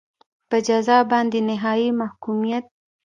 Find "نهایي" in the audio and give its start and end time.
1.49-1.89